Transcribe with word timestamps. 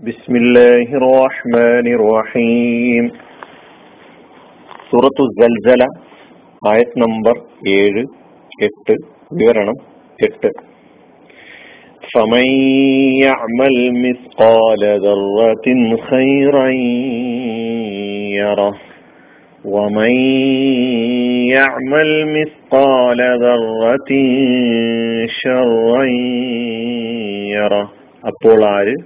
بسم 0.00 0.36
الله 0.36 0.88
الرحمن 0.94 1.86
الرحيم 1.92 3.04
സൂറത്തു 4.90 5.24
സൽസല 5.38 5.82
ആയത് 6.62 6.94
നമ്പർ 7.02 7.36
ഏഴ് 7.72 8.02
എട്ട് 8.66 8.94
വിവരണം 9.38 9.78
എട്ട് 10.18 10.50
فمن 12.12 12.46
يعمل 13.26 13.76
مثقال 14.04 14.82
ذرة 15.06 15.66
خيرا 16.08 16.68
يره 18.38 18.74
ومن 19.74 20.14
يعمل 21.56 22.10
مثقال 22.36 23.20
ذرة 23.44 24.10
شرا 25.38 26.02
يره 27.56 27.84
അപ്പോൾ 28.24 28.60
ആര് 28.76 28.96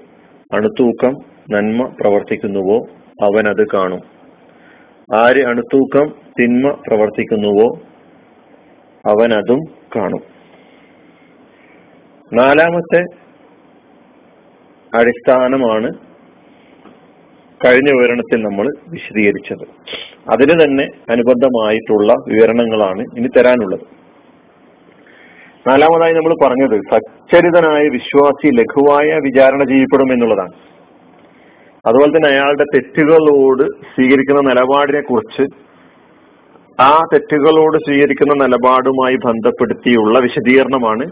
അണുത്തൂക്കം 0.52 1.16
നന്മ 1.50 1.94
പ്രവർത്തിക്കുന്നുവോ 2.00 2.78
അവൻ 3.22 3.48
അത് 3.48 3.66
കാണും. 3.74 4.00
ആര് 5.14 5.46
അണുത്തൂക്കം 5.46 6.12
തിന്മ 6.40 6.70
പ്രവർത്തിക്കുന്നുവോ 6.86 7.78
അവൻ 9.06 9.34
അതും 9.34 9.60
കാണും. 9.96 10.22
നാലാമത്തെ 12.32 13.02
അടിസ്ഥാനമാണ് 14.98 15.90
കഴിഞ്ഞ 17.64 17.90
വിവരണത്തിൽ 17.90 18.42
നമ്മൾ 18.42 18.68
വിശദീകരിച്ചത്. 18.88 19.64
അതിന് 20.30 20.64
തന്നെ 20.64 20.88
അനുബന്ധമായിട്ടുള്ള 21.10 22.12
വിവരണങ്ങളാണ് 22.12 23.00
ഇനി 23.16 23.28
തരാനുള്ളത്. 23.38 23.91
നാലാമതായി 25.68 26.12
നമ്മൾ 26.12 26.34
പറഞ്ഞത് 26.44 26.80
സച്ചരിതനായ 26.90 27.88
വിശ്വാസി 27.88 28.46
ലഘുവായ 28.54 29.18
വിചാരണ 29.18 29.68
ചെയ്യപ്പെടും 29.68 30.12
എന്നുള്ളതാണ്. 30.12 30.52
അതുപോലെ 31.86 32.16
തന്നെ 32.16 32.28
അയാളുടെ 32.28 32.64
തെറ്റുകളോട് 32.64 33.62
സ്വീകരിക്കുന്ന 33.62 34.40
നിലപാടിനെ 34.40 35.00
കുറിച്ച് 35.00 35.42
ആ 36.80 36.98
തെറ്റുകളോട് 37.12 37.78
സ്വീകരിക്കുന്ന 37.78 38.44
നിലപാടുമായി 38.44 39.16
ബന്ധപ്പെടുത്തിയുള്ള 39.16 40.18
വിശദീകരണമാണ് 40.18 41.06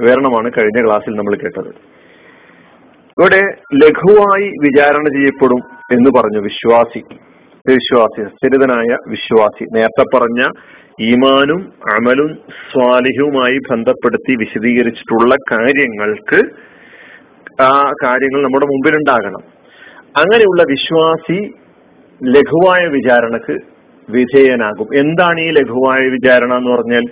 വിവരണമാണ് 0.00 0.50
കഴിഞ്ഞ 0.50 0.86
ക്ലാസ്സിൽ 0.86 1.14
നമ്മൾ 1.14 1.36
കേട്ടത്. 1.36 1.68
ഇവിടെ 3.20 3.40
ലഘുവായി 3.74 4.48
വിചാരണ 4.48 5.08
ചെയ്യപ്പെടും 5.08 5.60
എന്ന് 5.92 6.10
പറഞ്ഞു 6.20 6.40
വിശ്വാസി. 6.40 7.02
വിശ്വാസി 7.68 8.24
സച്ചരിതനായ 8.24 8.96
വിശ്വാസി. 9.08 9.64
നേരത്തെ 9.64 10.18
പറഞ്ഞ 10.18 10.46
ഈമാനും 11.00 11.72
അമലും 11.90 12.34
സ്വാലിഹുമായി 12.72 13.58
ബന്ധപ്പെടുത്തി 13.70 14.36
വിശദീകരിച്ചിട്ടുള്ള 14.36 15.34
കാര്യങ്ങൾക്ക് 15.52 16.40
ആ 17.62 17.92
കാര്യങ്ങൾ 18.04 18.42
നമ്മുടെ 18.42 18.66
മുമ്പിൽ 18.66 18.96
ഉണ്ടാകണം 18.96 19.42
അങ്ങനെയുള്ള 20.16 20.62
വിശ്വാസി 20.62 21.54
ലഘുവായ 22.24 22.86
വിചാരണക്ക് 22.86 23.56
വിധേയനാകും. 24.10 24.88
എന്താണ് 24.94 25.40
ഈ 25.40 25.50
ലഘുവായ 25.50 26.08
വിചാരണ 26.08 26.54
എന്ന് 26.54 26.70
പറഞ്ഞാൽ? 26.70 27.02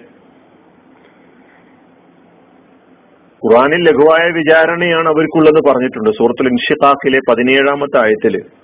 ഖുറാനിൽ 3.42 3.84
ലഘുവായ 3.84 4.30
വിചാരണയാണ് 4.30 5.08
അവർക്കുള്ളത് 5.08 5.70
പറഞ്ഞിട്ടുണ്ട്. 5.70 6.10
സൂറത്തുൽ 6.10 6.48
ഇൻഷിഖാഖിലെ 6.48 7.20
പതിനേഴാമത്തെ 7.30 7.98
ആയത്തിൽ 7.98 8.59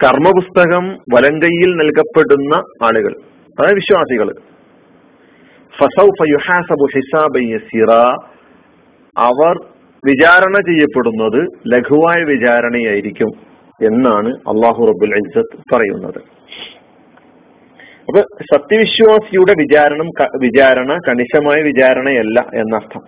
കർമ്മപുസ്തകം 0.00 0.84
വലങ്കയിൽ 1.14 1.70
നൽകപ്പെടുന്ന 1.80 2.54
ആളുകൾ 2.82 3.12
അതായത് 3.58 3.78
വിശ്വാസികൾ 3.78 4.28
ഫസൗഫ 5.74 6.18
യുഹാസബു 6.32 6.86
ഹിസാബ 6.94 7.40
യസീറ 7.54 7.90
അവർ 9.16 9.56
വിചാരണ 10.02 10.56
ചെയ്യപ്പെടുന്നത് 10.60 11.40
ലഘുവായ 11.66 12.18
വിചാരണയായിരിക്കും 12.24 13.30
എന്നാണ് 13.85 14.29
അള്ളാഹു 14.29 14.85
റബുൽ 14.85 15.15
ഇസത്ത് 15.15 15.75
പറയുന്നത്. 15.75 16.21
അപ്പൊ 18.01 18.21
സത്യവിശ്വാസിയുടെ 18.21 19.53
വിചാരണം 19.57 20.07
വിചാരണ 20.39 20.99
കണിശമായ 21.07 21.61
വിചാരണയല്ല 21.61 22.49
എന്നർത്ഥം. 22.53 23.01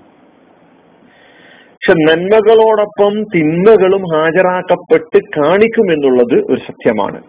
പക്ഷെ 1.53 1.93
നന്മകളോടൊപ്പം 1.93 3.23
തിന്മകളും 3.35 4.01
ഹാജരാക്കപ്പെട്ട് 4.15 5.19
കാണിക്കും 5.39 5.93
എന്നുള്ളത് 5.93 6.45
ഒരു 6.45 6.59
സത്യമാണ്. 6.59 7.23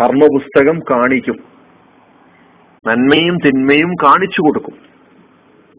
കർമ്മപുസ്തകം 0.00 0.80
കാണിക്കും. 0.90 1.36
നന്മയും 2.86 3.38
തിന്മയും 3.46 3.92
കാണിച്ചു 3.92 4.42
കൊടുക്കും. 4.42 4.74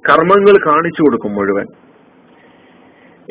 കർമ്മങ്ങൾ 0.10 0.66
കാണിച്ചു 0.68 1.02
കൊടുക്കും 1.02 1.34
മുഴുവൻ. 1.34 1.66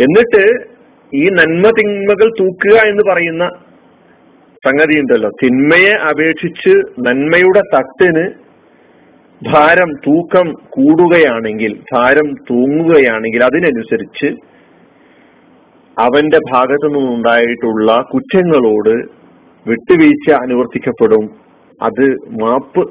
എന്നിട്ട് 0.00 0.77
ഈ 1.14 1.28
നന്മ 1.28 1.70
തിന്മകൾ 1.70 2.28
തൂക്കുക 2.40 2.76
എന്ന് 2.88 3.12
പറയുന്ന 3.12 3.44
സംഗതി 4.64 4.98
ഉണ്ടല്ലോ 4.98 5.30
തിന്മയെ 5.44 5.92
അപേക്ഷിച്ച് 5.92 6.74
നന്മയുടെ 7.06 7.62
തട്ടിന് 7.74 8.24
ഭാരം 9.52 9.90
തൂക്കം 10.06 10.52
കൂടുകയാണെങ്കിൽ 10.52 11.80
ഭാരം 11.92 12.34
തൂങ്ങുകയാണെങ്കിൽ 12.50 13.44
അതിനനുസരിച്ച് 13.44 14.26
അവന്റെ 15.96 16.38
ഭാഗത്തു 16.52 16.86
നിന്നുണ്ടായിട്ടുള്ള 16.86 18.02
കുറ്റങ്ങളോട് 18.14 18.94
വിട്ടുവീഴ്ച 19.66 20.32
അനുവർത്തിക്കപ്പെടും. 20.32 21.24
അത് 21.82 22.06
മാപ്പ് 22.42 22.90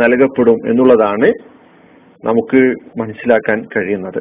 നൽകപ്പെടും 0.00 0.58
എന്നുള്ളതാണ് 0.68 1.28
നമുക്ക് 2.24 2.74
മനസ്സിലാക്കാൻ 2.98 3.68
കഴിയുന്നത്. 3.76 4.20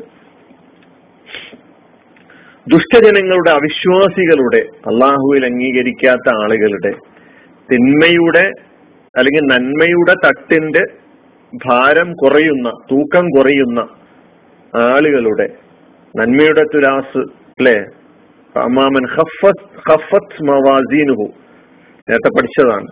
ദുഷ്ടജനങ്ങളുടെ 2.68 3.52
അവിശ്വാസികളുടെ 3.52 4.62
അള്ളാഹുവിൽ 4.88 5.46
അംഗീകരിക്കാത്ത 5.46 6.30
ആളുകളുടെ 6.44 6.92
തിന്മയുടെ 7.70 8.46
അല്ലെങ്കിൽ 9.18 9.44
നന്മയുടെ 9.46 10.14
തട്ടിന്റെ 10.26 10.84
ഭാരം 11.66 12.14
കുറയുന്ന 12.14 12.70
തൂക്കം 12.92 13.26
കുറയുന്ന 13.30 13.80
ആളുകളുടെ 14.76 15.48
നന്മയുടെ 16.18 16.64
തുലാസ് 16.74 17.22
അല്ലെ 17.58 17.78
അമാമൻ 18.56 19.06
ഹഫത്ത് 19.88 20.44
മവാസീനുഹു 20.44 21.26
നേരത്തെ 22.10 22.30
പഠിച്ചതാണ്. 22.38 22.88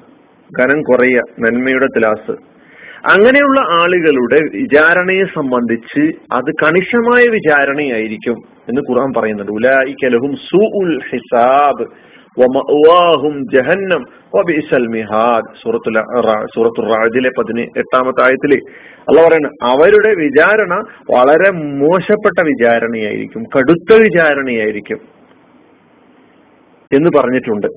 കനം 0.59 0.81
കുറയ 0.81 1.21
നന്മയുടെ 1.39 1.87
തുലാസ്. 1.95 2.35
അങ്ങനെയുള്ള 3.11 3.59
ആളുകളുടെ 3.59 4.39
വിചാരണയെ 4.57 5.23
സംബന്ധിച്ച് 5.23 6.11
അത് 6.33 6.51
കണിശമായ 6.65 7.27
വിചാരണയായിരിക്കും 7.27 8.37
എന്ന് 8.69 8.81
ഖുർആൻ 8.89 9.13
പറയുന്നുണ്ട്. 9.17 9.51
ഉലായിക്കലഹും 9.51 10.35
സൂഉൽ 10.35 10.99
ഹിസാബ് 11.11 11.85
ജഹന്നം 13.53 14.05
റാദിലെ 16.91 17.29
പതിന് 17.29 17.61
എട്ടാമത്തെ 17.77 18.23
ആയത്തിൽ 18.23 18.53
അല്ല 19.09 19.27
പറയുന്നത് 19.27 19.51
അവരുടെ 19.63 20.15
വിചാരണ 20.15 20.73
വളരെ 21.11 21.51
മോശപ്പെട്ട 21.51 22.43
വിചാരണയായിരിക്കും 22.45 23.43
കടുത്ത 23.43 23.99
വിചാരണയായിരിക്കും 23.99 24.99
എന്ന് 26.93 27.09
പറഞ്ഞിട്ടുണ്ട്. 27.17 27.67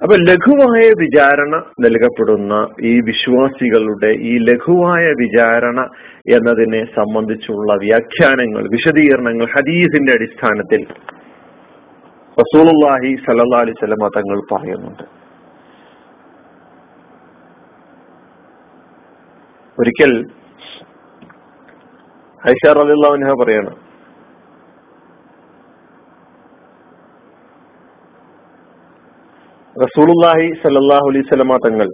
അപ്പൊ 0.00 0.16
ലഘുവായ 0.28 0.86
വിചാരണ 1.02 1.54
നൽകപ്പെടുന്ന 1.80 2.54
ഈ 2.90 2.92
വിശ്വാസികളുടെ 3.00 4.10
ഈ 4.30 4.32
ലഘുവായ 4.48 5.04
വിചാരണ 5.20 5.78
എന്നതിനെ 6.36 6.82
സംബന്ധിച്ചുള്ള 6.98 7.74
വ്യാഖ്യാനങ്ങൾ 7.84 8.64
വിശദീകരണങ്ങൾ 8.74 9.46
ഹദീസിന്റെ 9.54 10.12
അടിസ്ഥാനത്തിൽ 10.12 10.82
റസൂലുള്ളാഹി 12.36 13.10
സല്ലല്ലാഹു 13.26 13.62
അലൈഹി 13.64 13.76
വസല്ലം 13.78 14.02
തങ്ങൾ 14.16 14.38
പറയുന്നുണ്ട്. 14.52 15.04
ഒരിക്കൽ 19.78 20.12
ഐഷ 22.42 22.72
റളിയല്ലാഹു 22.80 23.16
അൻഹ 23.18 23.32
പറയാണ് 23.42 23.72
റസൂലുല്ലാഹി 29.82 30.46
സല്ലാഹു 30.60 31.06
അലൈഹി 31.10 31.26
സ്വലമ 31.30 31.56
തങ്ങൾ 31.64 31.88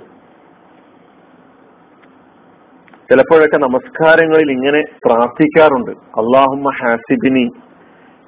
ചിലപ്പോഴൊക്കെ 3.09 3.59
നമസ്കാരങ്ങളിൽ 3.65 4.49
ഇങ്ങനെ 4.57 4.81
പ്രാർത്ഥിക്കാറുണ്ട്. 5.07 5.91
അള്ളാഹുമ്മ 6.21 6.69
ഹാസിബിനി 6.81 7.45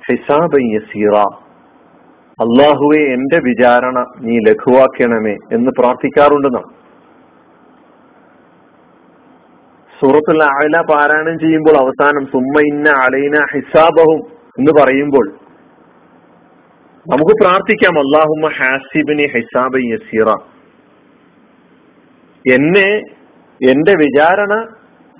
ഹിസാബൻ 0.06 0.64
യസീറ. 0.76 1.14
അള്ളാഹുവെ 2.38 3.00
എന്റെ 3.16 3.38
വിചാരണ 3.48 3.98
നീ 4.26 4.34
ലഘുവാക്കണമേ 4.48 5.36
എന്ന് 5.56 5.72
പ്രാർത്ഥിക്കാറുണ്ടെന്നാണ് 5.78 6.70
സൂറത്തുൽ 10.00 10.44
അല 10.50 10.76
പാരായണം 10.92 11.36
ചെയ്യുമ്പോൾ 11.44 11.76
അവസാനം 11.84 12.24
സുമ്മ 12.34 12.60
ഇന്ന 12.72 12.88
അലൈന 13.04 13.36
ഹിസാബഹും 13.54 14.20
എന്ന് 14.58 14.72
പറയുമ്പോൾ 14.80 15.26
നമുക്ക് 17.08 17.44
പ്രാർത്ഥിക്കാം. 17.44 17.98
അള്ളാഹുമ 17.98 18.48
ഹാസിബിനി 18.48 19.26
ഹൈസാബ് 19.26 19.78
യസീറ. 19.78 20.28
എന്നെ 22.54 23.02
എന്റെ 23.70 23.94
വിചാരണ 23.96 24.66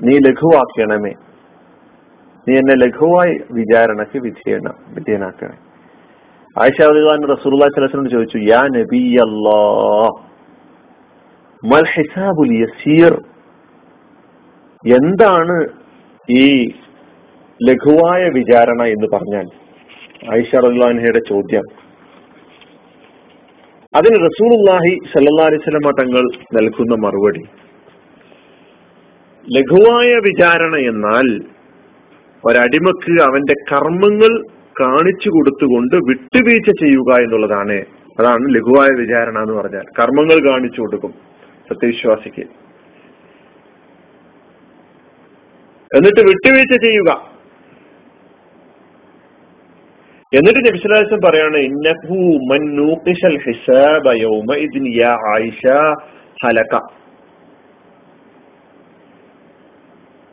നീ 0.03 0.19
ലഘുവാക്കണമേ. 0.19 1.13
നീ 2.49 2.57
എന്നെ 2.57 2.75
ലഘുവായി 2.75 3.41
വിചാരണക്ക് 3.53 4.19
വിധേയണം 4.19 4.75
വിധേയനാക്കണേ. 4.89 5.57
ആയിഷ 6.63 6.83
സ്വലം 7.91 8.09
ചോദിച്ചു 8.09 8.39
യാ 8.39 8.63
നബി 8.63 9.17
മൽ 11.65 11.85
ഹിസാബുൽ 11.87 12.53
യസീർ? 12.53 13.13
എന്താണ് 14.97 15.69
ഈ 16.31 16.69
ലഘുവായ 17.69 18.29
വിചാരണ 18.29 18.83
എന്ന് 18.83 19.07
പറഞ്ഞാൽ? 19.13 19.64
റഹ്ലാൻഹയുടെ 20.33 21.21
ചോദ്യം. 21.29 21.63
അതിന് 23.97 24.15
റസൂലുല്ലാഹി 24.15 24.99
സല്ലാ 25.13 25.47
അലിസ്ലമ 25.47 25.91
തങ്ങൾ 26.01 26.23
നൽകുന്ന 26.55 26.95
മറുപടി. 26.95 27.41
ലഘുവായ 29.57 30.15
വിചാരണ 30.15 30.77
എന്നാൽ 30.77 31.41
ഒരടിമക്ക് 32.45 33.23
അവന്റെ 33.23 33.55
കർമ്മങ്ങൾ 33.73 34.47
കാണിച്ചു 34.81 35.29
കൊടുത്തുകൊണ്ട് 35.31 35.97
വിട്ടുവീഴ്ച 35.97 36.71
ചെയ്യുക 36.71 37.15
എന്നുള്ളതാണ്. 37.15 37.85
അതാണ് 38.21 38.55
ലഘുവായ 38.55 38.89
വിചാരണ 39.01 39.39
എന്ന് 39.39 39.53
പറഞ്ഞാൽ. 39.53 39.83
കർമ്മങ്ങൾ 40.01 40.51
കാണിച്ചു 40.51 40.81
കൊടുക്കും. 40.81 41.11
സത്യവിശ്വാസിക്ക്. 41.69 42.43
എന്നിട്ട് 45.97 46.21
വിട്ടുവീഴ്ച 46.21 46.85
ചെയ്യുക. 46.85 47.34
എന്നിട്ട് 50.39 50.61
നബിസ്വലാസം 50.67 51.19
പറയാണ് 51.25 51.57
ഇന്നഹു 51.57 52.19
യാ 55.01 55.13
ആയിഷ 55.35 55.67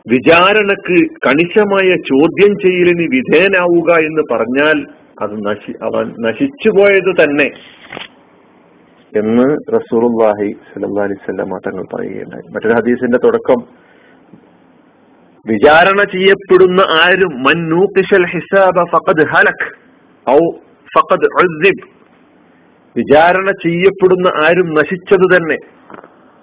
വിചാരണക്ക് 0.06 0.98
കണിശമായ 1.26 1.88
ചോദ്യം 1.88 2.52
ചെയ്യലിന് 2.60 3.04
വിധേയനാവുക 3.16 3.90
എന്ന് 3.98 4.22
പറഞ്ഞാൽ 4.32 4.86
അത് 5.22 5.34
നശി 5.46 5.72
അവൻ 5.82 6.14
നശിച്ചുപോയത് 6.20 7.10
തന്നെ 7.22 7.50
എന്ന് 9.12 9.46
റസൂറുല്ലാഹി 9.74 10.48
സല്ലല്ലാഹി 10.70 11.06
അലൈഹി 11.08 11.20
വസല്ലം 11.22 11.50
തങ്ങൾ 11.66 11.84
പറയുകയുണ്ടായി. 11.94 12.46
മറ്റൊരു 12.54 12.74
ഹദീസിന്റെ 12.74 13.18
തുടക്കം 13.24 13.60
വിചാരണ 15.46 16.04
ചെയ്യപ്പെടുന്ന 16.04 16.80
ആരും 16.80 17.32
മന്നൂഖിഷൽ 17.42 18.26
ഹിസാബ 18.26 18.84
ഫഖദ് 18.84 19.26
ഹലക്. 19.28 19.81
ഫഖദ് 20.98 21.28
വിചാരണ 22.96 23.50
ചെയ്യപ്പെടുന്ന 23.50 24.44
ആരും 24.44 24.74
നശിച്ചത് 24.74 25.36
തന്നെ. 25.36 25.56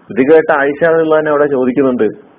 ഇത് 0.10 0.32
കേട്ട 0.32 0.60
ആയിഷ 0.60 0.90
അവിടെ 1.30 1.48
ചോദിക്കുന്നുണ്ട്. 1.48 2.30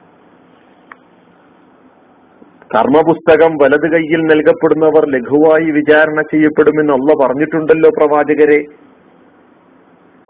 കർമ്മപുസ്തകം 2.76 3.54
വലത് 3.62 3.92
കൈയിൽ 3.92 4.20
നൽകപ്പെടുന്നവർ 4.20 5.10
ലഘുവായി 5.10 5.70
വിചാരണ 5.70 6.20
ചെയ്യപ്പെടുമെന്ന് 6.20 6.92
അള്ള 6.92 7.26
പറഞ്ഞിട്ടുണ്ടല്ലോ 7.26 7.90
പ്രവാചകരെ. 7.90 8.64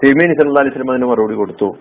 തിരുമേനി 0.04 0.34
സല്ലാ 0.34 0.62
അലിസ്ലം 0.62 0.90
അതിന് 0.90 1.06
മറുപടി 1.06 1.34
കൊടുത്തു. 1.34 1.76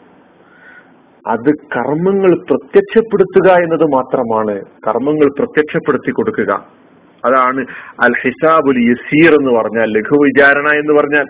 അത് 1.28 1.52
കർമ്മങ്ങൾ 1.78 2.36
പ്രത്യക്ഷപ്പെടുത്തുക 2.36 3.64
എന്നത് 3.64 3.84
മാത്രമാണ്. 3.84 4.62
കർമ്മങ്ങൾ 4.88 5.30
പ്രത്യക്ഷപ്പെടുത്തി 5.38 6.12
കൊടുക്കുക. 6.12 6.79
അതാണ് 7.26 7.66
അൽ 8.04 8.14
ഹിസാബുൽ 8.22 8.78
യസീർ 8.78 9.34
എന്ന് 9.34 9.60
പറഞ്ഞാൽ 9.60 9.86
ലഘു 9.86 10.24
വിചാരണ 10.24 10.68
എന്ന് 10.68 10.94
പറഞ്ഞാൽ. 11.00 11.26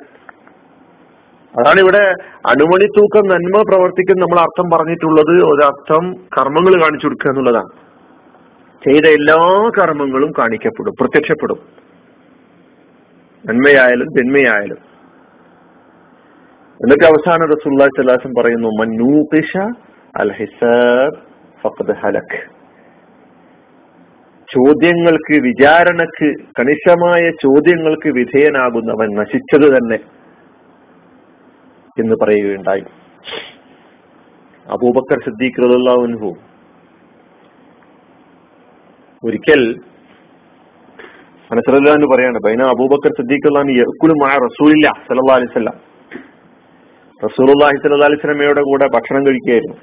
അതാണ് 1.59 1.79
ഇവിടെ 1.79 2.13
അണുമണി 2.47 2.85
തൂക്കം 2.85 3.27
നന്മ 3.27 3.61
പ്രവർത്തിക്കുന്ന 3.61 4.25
നമ്മൾ 4.25 4.39
അർത്ഥം 4.39 4.69
പറഞ്ഞിട്ടുള്ളത്. 4.77 5.43
ഒരർത്ഥം 5.43 6.11
കർമ്മങ്ങൾ 6.11 6.81
കാണിച്ചു 6.81 7.07
കൊടുക്കുക 7.07 7.29
എന്നുള്ളതാണ്. 7.29 7.89
ചെയ്ത 8.87 9.05
എല്ലാ 9.05 9.69
കർമ്മങ്ങളും 9.79 10.31
കാണിക്കപ്പെടും 10.39 10.93
പ്രത്യക്ഷപ്പെടും. 10.99 11.59
നന്മയായാലും 13.45 14.07
തിന്മയായാലും. 14.07 14.77
എന്നിട്ട് 16.81 17.03
അവസാന 17.03 17.45
റസൂല്ലാ 17.45 17.87
സലാസം 17.87 18.33
പറയുന്നു 18.41 18.67
മന്നൂഖിഷ 18.67 19.57
അൽ 20.17 20.33
ഹിസാബ് 20.33 21.17
ഫഖദ് 21.63 21.95
ഹലക്. 21.95 22.58
ചോദ്യങ്ങൾക്ക് 24.53 25.35
വിചാരണക്ക് 25.47 26.27
കണിശമായ 26.59 27.23
ചോദ്യങ്ങൾക്ക് 27.43 28.09
വിധേയനാകുന്നവൻ 28.19 29.09
നശിച്ചത് 29.19 29.67
തന്നെ 29.75 29.99
എന്ന് 31.97 32.15
പറയുകയുണ്ടായി. 32.21 32.83
അബൂബക്കർ 34.65 35.19
സിദ്ദീഖ് 35.25 35.61
അനുഭവം 35.63 36.39
ഒരിക്കൽ 39.23 39.61
മനസ്സിലാന്ന് 41.51 42.07
പറയാണ് 42.15 42.39
ബൈന 42.45 42.63
അബൂബക്കർ 42.73 43.11
സിദ്ദീഖ് 43.19 43.77
യക്കുലുമായ 43.79 44.33
റസൂലില്ല 44.47 44.87
സല്ലാ 45.07 45.35
അലിസ്ലാം 45.35 45.77
റസൂൽ 47.25 47.47
അള്ളാഹി 47.55 47.77
അലൈഹി 47.87 48.05
അലിസ്ലമയുടെ 48.09 48.61
കൂടെ 48.61 48.85
ഭക്ഷണം 48.95 49.23
കഴിക്കുകയായിരുന്നു. 49.27 49.77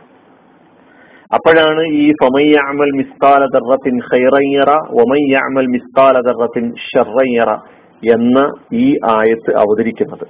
അപ്പോഴാണ് 1.31 1.83
ഈ 2.03 2.05
ഫൊമയ്യാമൽ 2.23 2.91
മിസ്കാല 2.99 3.45
ദർറത്തിൻ 3.47 3.97
ഖൈറയ്യറ 4.09 4.71
ഒമയ്യാമൽ 5.03 5.67
മിസ്കാല 5.67 6.17
ദർറത്തിൻ 6.21 6.67
ഷെറയ്യറ 6.89 7.51
എന്ന 8.15 8.39
ഈ 8.73 8.87
ആയത്ത് 9.11 9.51
അവതരിക്കുന്നത്. 9.57 10.27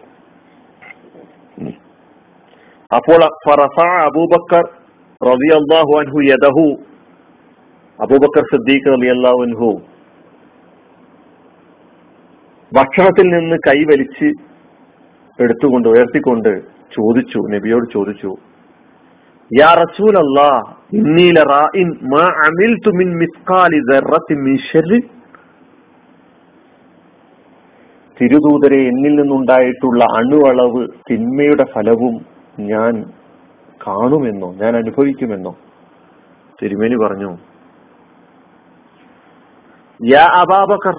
അപ്പോൾ 2.91 3.21
അബൂബക്കർ 4.09 4.65
റബി 5.21 5.49
അള്ളാഹു 5.59 5.93
അൻഹു 6.01 6.19
യദഹു 6.23 6.67
അബൂബക്കർ 7.99 8.45
സിദ്ദീഖ് 8.53 8.93
റബി 8.95 9.09
അള്ളാഹു 9.09 9.41
അൻഹു 9.43 9.71
ഭക്ഷണത്തിൽ 12.73 13.27
നിന്ന് 13.29 13.57
കൈവലിച്ച് 13.69 14.29
എടുത്തുകൊണ്ട് 15.39 15.89
ഉയർത്തിക്കൊണ്ട് 15.89 16.53
ചോദിച്ചു 16.93 17.39
നബിയോട് 17.55 17.87
ചോദിച്ചു 17.93 18.31
തിരുദൂതരെ 28.21 28.77
എന്നിൽ 28.77 29.21
നിന്നുണ്ടായിട്ടുള്ള 29.21 30.05
അണുവളവ് 30.05 30.87
തിന്മയുടെ 31.11 31.65
ഫലവും 31.65 32.15
ഞാൻ 32.61 33.05
കാണുമെന്നോ 33.87 34.55
ഞാൻ 34.55 34.77
അനുഭവിക്കുമെന്നോ? 34.77 35.57
തിരുമേനി 36.63 36.97
പറഞ്ഞു 36.97 37.37
യാ 40.13 40.25
അബാബക്കർ 40.25 40.97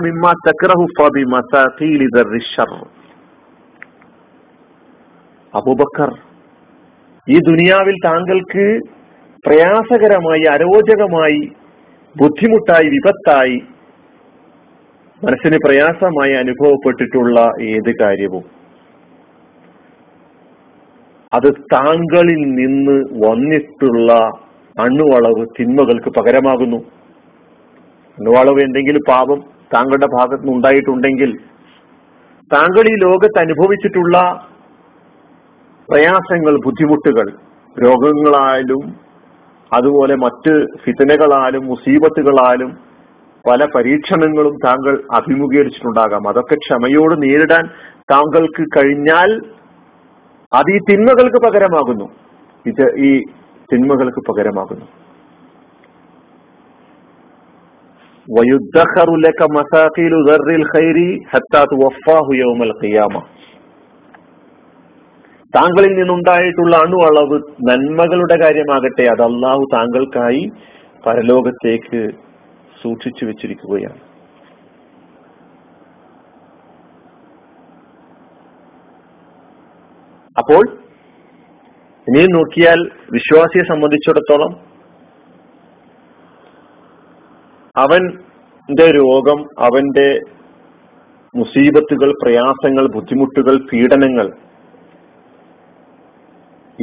മിമ്മ 0.00 0.32
തക്റഹു 0.48 0.86
ഫബി 0.98 1.24
അബൂബക്കർ. 5.54 6.10
ഈ 7.28 7.38
ദുനിയാവിൽ 7.38 7.94
താങ്കൾക്ക് 8.04 8.80
പ്രയാസകരമായി 9.46 10.44
അരോചകമായി 10.50 11.40
ബുദ്ധിമുട്ടായി 12.16 12.88
വിപത്തായി 12.88 13.62
മനസ്സിന് 15.24 15.58
പ്രയാസമായി 15.64 16.32
അനുഭവപ്പെട്ടിട്ടുള്ള 16.32 17.40
ഏത് 17.62 17.92
കാര്യവും? 18.00 18.44
അത് 21.34 21.52
താങ്കളിൽ 21.72 22.40
നിന്ന് 22.60 23.26
വന്നിട്ടുള്ള 23.26 24.12
അണുവളവ് 24.80 25.46
തിന്മകൾക്ക് 25.60 26.08
പകരമാകുന്നു. 26.08 26.76
അണുവളവ് 28.18 28.60
എന്തെങ്കിലും 28.60 29.02
പാപം 29.08 29.40
താങ്കളുടെ 29.74 30.06
ഭാഗത്ത് 30.06 30.48
ഉണ്ടായിട്ടുണ്ടെങ്കിൽ 30.48 31.36
താങ്കൾ 32.52 32.88
ഈ 32.90 32.94
ലോകത്ത് 32.94 33.38
അനുഭവിച്ചിട്ടുള്ള 33.38 34.46
പ്രയാസങ്ങൾ 35.92 36.52
ബുദ്ധിമുട്ടുകൾ 36.64 37.30
രോഗങ്ങളായാലും 37.84 38.94
അതുപോലെ 39.72 40.14
മറ്റ് 40.14 40.66
ഫിതനകളാലും 40.84 41.66
മുസീബത്തുകളാലും 41.66 42.92
പല 43.50 43.64
പരീക്ഷണങ്ങളും 43.64 44.56
താങ്കൾ 44.64 45.02
അഭിമുഖീകരിച്ചിട്ടുണ്ടാകാം. 45.14 46.28
അതൊക്കെ 46.28 46.54
ക്ഷമയോട് 46.54 47.22
നേരിടാൻ 47.22 47.66
താങ്കൾക്ക് 48.10 48.62
കഴിഞ്ഞാൽ 48.76 49.30
അത് 50.52 50.70
ഈ 50.70 50.78
തിന്മകൾക്ക് 50.90 51.46
പകരമാകുന്നു. 51.46 52.08
ഇത് 52.66 52.96
ഈ 52.96 53.20
തിന്മകൾക്ക് 53.72 54.20
പകരമാകുന്നു. 54.28 54.86
താങ്കളിൽ 65.56 65.92
നിന്നുണ്ടായിട്ടുള്ള 65.98 66.74
അണു 66.84 66.98
അളവ് 67.08 67.38
നന്മകളുടെ 67.68 68.36
കാര്യമാകട്ടെ 68.42 69.04
അത് 69.04 69.22
അള്ളാഹു 69.22 69.64
താങ്കൾക്കായി 69.74 70.42
പരലോകത്തേക്ക് 71.06 72.00
സൂക്ഷിച്ചു 72.82 73.24
വെച്ചിരിക്കുകയാണ്. 73.24 74.00
അപ്പോൾ 80.38 80.62
ഇനിയും 82.06 82.30
നോക്കിയാൽ 82.36 82.80
വിശ്വാസിയെ 83.10 83.64
സംബന്ധിച്ചിടത്തോളം 83.64 84.52
അവന്റെ 87.76 88.86
രോഗം 89.00 89.38
അവന്റെ 89.66 90.08
മുസീബത്തുകൾ 91.34 92.10
പ്രയാസങ്ങൾ 92.22 92.86
ബുദ്ധിമുട്ടുകൾ 92.96 93.54
പീഡനങ്ങൾ 93.70 94.26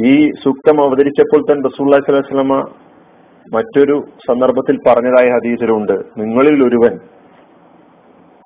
ഈ 0.06 0.30
സൂക്തം 0.44 0.84
അവതരിച്ചപ്പോൾ 0.84 1.52
തന്നെ 1.52 1.68
റസൂള്ളി 1.68 2.20
സ്വലമ 2.20 2.68
മറ്റൊരു 3.54 4.04
സന്ദർഭത്തിൽ 4.28 4.78
പറഞ്ഞതായ 4.86 5.30
ഹദീസിലുണ്ട്. 5.30 5.92
നിങ്ങളിൽ 5.92 6.66
ഒരുവൻ 6.66 6.98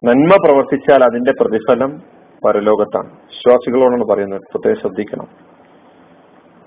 നന്മ 0.05 0.37
പ്രവർത്തിച്ചാൽ 0.45 1.05
അതിന്റെ 1.05 1.33
പ്രതിഫലം 1.41 2.03
പരലോകത്താണ്. 2.45 3.11
വിശ്വാസികളോടാണ് 3.13 4.05
പറയുന്നത്. 4.05 4.41
പ്രത്യേകം 4.41 4.81
ശ്രദ്ധിക്കണം. 4.81 5.27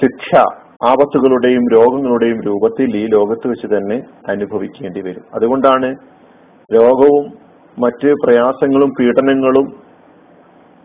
ശിക്ഷ 0.02 0.40
ആപത്തുകളുടെയും 0.88 1.64
രോഗങ്ങളുടെയും 1.74 2.42
രൂപത്തിൽ 2.42 2.98
ഈ 2.98 3.06
ലോകത്ത് 3.06 3.48
വെച്ച് 3.48 3.68
തന്നെ 3.68 4.02
അനുഭവിക്കേണ്ടി 4.28 5.02
വരും. 5.02 5.24
അതുകൊണ്ടാണ് 5.34 5.96
രോഗവും 6.72 7.26
മറ്റ് 7.78 8.10
പ്രയാസങ്ങളും 8.24 8.90
പീഡനങ്ങളും 8.90 9.68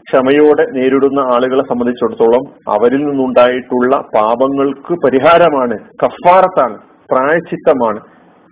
ക്ഷമയോടെ 0.06 0.64
നേരിടുന്ന 0.70 1.20
ആളുകളെ 1.34 1.62
സംബന്ധിച്ചിടത്തോളം 1.62 2.42
അവരിൽ 2.68 3.02
നിന്നുണ്ടായിട്ടുള്ള 3.06 3.94
പാപങ്ങൾക്ക് 4.14 4.94
പരിഹാരമാണ് 5.04 5.76
കഫാറത്താണ് 6.02 6.76
പ്രായച്ചിത്തമാണ് 7.08 8.00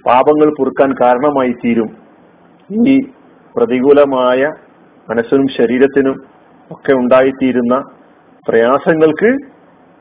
പാപങ്ങൾ 0.05 0.49
പൊറുക്കാൻ 0.51 0.91
കാരണമായി 0.93 1.53
തീരും. 1.53 1.91
ഈ 2.91 2.95
പ്രതികൂലമായ 3.55 4.41
മനസ്സിനും 5.09 5.49
ശരീരത്തിനും 5.49 6.17
ഒക്കെ 6.71 6.93
ഉണ്ടായിത്തീരുന്ന 6.93 7.75
പ്രയാസങ്ങൾക്ക് 8.47 9.31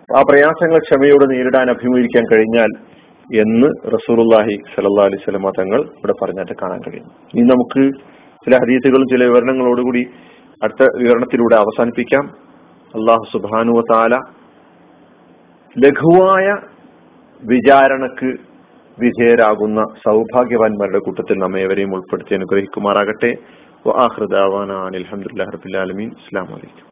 ആ 0.10 0.22
പ്രയാസങ്ങൾ 0.22 0.80
ക്ഷമയോടെ 0.80 1.26
നേരിടാൻ 1.26 1.68
അഭിമുഖീകരിക്കാൻ 1.70 2.26
കഴിഞ്ഞാൽ 2.32 2.72
എന്ന് 3.40 3.68
റസൂറുല്ലാഹി 3.94 4.56
സലല്ലാ 4.76 5.04
അലൈഹി 5.04 5.24
സ്വലമ 5.24 5.50
തങ്ങൾ 5.60 5.82
ഇവിടെ 5.82 6.14
പറഞ്ഞായിട്ട് 6.22 6.56
കാണാൻ 6.62 6.80
കഴിയും. 6.80 7.06
ഇനി 7.34 7.42
നമുക്ക് 7.42 7.84
ചില 8.46 8.56
ഹദീസുകളും 8.58 9.08
ചില 9.08 9.24
വിവരണങ്ങളോടുകൂടി 9.24 10.04
അടുത്ത 10.64 10.88
വിവരണത്തിലൂടെ 10.98 11.56
അവസാനിപ്പിക്കാം. 11.56 12.26
അള്ളാഹു 12.94 13.26
സുബാനു 13.32 13.82
താല 13.92 14.16
ലഘുവായ 15.76 16.48
വിചാരണക്ക് 17.44 18.38
വിധേയരാകുന്ന 19.00 19.82
സൗഭാഗ്യവാന്മാരുടെ 19.82 21.00
കൂട്ടത്തിൽ 21.00 21.38
നമ്മേവരെയും 21.38 21.94
ഉൾപ്പെടുത്തി 21.94 22.34
അനുഗ്രഹിക്കുമാറാകട്ടെ. 22.34 23.34
അലഹമുല്ലാ 23.88 25.46
റബിൻ 25.56 26.10
അസ്ലാം 26.20 26.48
വലൈക്കും 26.52 26.88